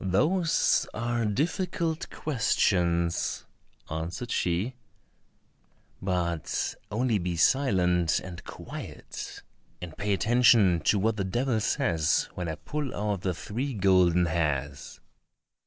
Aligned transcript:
"Those 0.03 0.87
are 0.95 1.25
difficult 1.27 2.09
questions," 2.09 3.45
answered 3.87 4.31
she, 4.31 4.73
"but 6.01 6.73
only 6.89 7.19
be 7.19 7.37
silent 7.37 8.19
and 8.19 8.43
quiet 8.43 9.43
and 9.79 9.95
pay 9.95 10.13
attention 10.13 10.79
to 10.85 10.97
what 10.97 11.17
the 11.17 11.23
devil 11.23 11.59
says 11.59 12.29
when 12.33 12.49
I 12.49 12.55
pull 12.55 12.95
out 12.95 13.21
the 13.21 13.35
three 13.35 13.75
golden 13.75 14.25
hairs." 14.25 14.99